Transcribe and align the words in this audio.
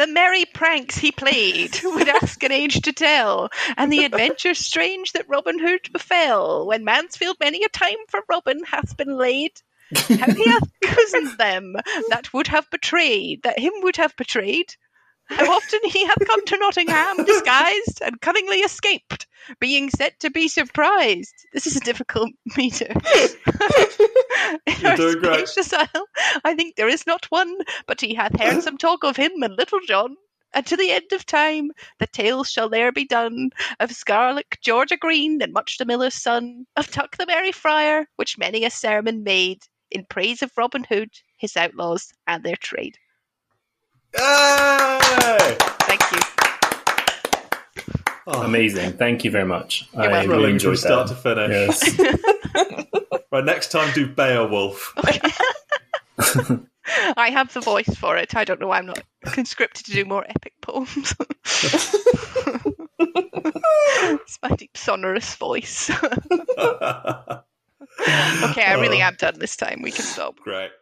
The 0.00 0.06
merry 0.06 0.46
pranks 0.46 0.96
he 0.96 1.12
played 1.12 1.78
would 1.84 2.08
ask 2.08 2.42
an 2.42 2.50
age 2.50 2.80
to 2.80 2.92
tell, 2.94 3.50
and 3.76 3.92
the 3.92 4.06
adventures 4.06 4.56
strange 4.66 5.12
that 5.12 5.28
Robin 5.28 5.58
Hood 5.58 5.92
befell, 5.92 6.66
when 6.66 6.84
Mansfield 6.84 7.36
many 7.38 7.64
a 7.64 7.68
time 7.68 7.98
for 8.08 8.22
Robin 8.26 8.64
hath 8.64 8.96
been 8.96 9.18
laid. 9.18 9.60
How 9.94 10.32
he 10.32 10.48
hath 10.48 10.70
cozened 10.82 11.36
them 11.36 11.76
that 12.08 12.32
would 12.32 12.46
have 12.46 12.70
betrayed, 12.70 13.42
that 13.42 13.58
him 13.58 13.74
would 13.82 13.96
have 13.96 14.16
betrayed. 14.16 14.74
How 15.30 15.50
often 15.52 15.80
he 15.84 16.04
hath 16.04 16.26
come 16.26 16.44
to 16.44 16.58
Nottingham 16.58 17.24
disguised 17.24 18.02
and 18.04 18.20
cunningly 18.20 18.58
escaped, 18.58 19.26
being 19.60 19.88
said 19.90 20.12
to 20.20 20.30
be 20.30 20.48
surprised. 20.48 21.34
This 21.52 21.66
is 21.66 21.76
a 21.76 21.80
difficult 21.80 22.30
meter. 22.56 22.86
In 24.66 24.74
You're 24.80 24.90
our 24.90 24.96
doing 24.96 25.18
great. 25.20 25.48
isle, 25.72 26.06
I 26.44 26.54
think 26.54 26.74
there 26.76 26.88
is 26.88 27.06
not 27.06 27.26
one, 27.30 27.56
but 27.86 28.00
he 28.00 28.14
hath 28.14 28.38
heard 28.38 28.62
some 28.62 28.76
talk 28.76 29.04
of 29.04 29.16
him 29.16 29.42
and 29.42 29.56
Little 29.56 29.80
John. 29.86 30.16
And 30.52 30.66
to 30.66 30.76
the 30.76 30.90
end 30.90 31.12
of 31.12 31.24
time, 31.24 31.70
the 32.00 32.08
tales 32.08 32.50
shall 32.50 32.68
there 32.68 32.90
be 32.90 33.06
done 33.06 33.50
of 33.78 33.92
Scarlet 33.92 34.46
George 34.60 34.90
a 34.90 34.96
Green 34.96 35.40
and 35.42 35.52
Much 35.52 35.78
the 35.78 35.84
Miller's 35.84 36.20
son, 36.20 36.66
of 36.76 36.90
Tuck 36.90 37.16
the 37.16 37.26
Merry 37.26 37.52
Friar, 37.52 38.08
which 38.16 38.36
many 38.36 38.64
a 38.64 38.70
sermon 38.70 39.22
made 39.22 39.62
in 39.92 40.04
praise 40.06 40.42
of 40.42 40.50
Robin 40.56 40.82
Hood, 40.82 41.10
his 41.36 41.56
outlaws, 41.56 42.12
and 42.26 42.42
their 42.42 42.56
trade. 42.56 42.98
Yay! 44.18 45.56
Thank 45.86 46.02
you. 46.12 46.18
Oh, 48.32 48.42
Amazing. 48.42 48.92
Thank 48.92 49.24
you 49.24 49.30
very 49.30 49.44
much. 49.44 49.88
I 49.92 50.06
welcome. 50.06 50.12
really 50.12 50.26
Thrilling 50.26 50.44
from 50.44 50.52
enjoyed 50.52 50.78
start 50.78 51.08
that. 51.08 51.14
to 51.14 51.20
finish. 51.20 51.98
Yes. 51.98 52.86
Right, 53.32 53.44
next 53.44 53.70
time 53.70 53.94
do 53.94 54.08
Beowulf. 54.08 54.92
I 57.16 57.30
have 57.30 57.52
the 57.52 57.60
voice 57.60 57.94
for 57.94 58.16
it. 58.16 58.34
I 58.34 58.42
don't 58.42 58.60
know 58.60 58.66
why 58.66 58.78
I'm 58.78 58.86
not 58.86 59.04
conscripted 59.24 59.86
to 59.86 59.92
do 59.92 60.04
more 60.04 60.24
epic 60.28 60.54
poems. 60.60 61.14
it's 62.98 64.38
my 64.42 64.48
deep 64.56 64.76
sonorous 64.76 65.36
voice. 65.36 65.90
okay, 65.90 66.02
I 68.00 68.74
really 68.80 69.00
oh. 69.00 69.06
am 69.06 69.14
done 69.14 69.38
this 69.38 69.56
time. 69.56 69.80
We 69.82 69.92
can 69.92 70.04
stop. 70.04 70.40
Great. 70.40 70.72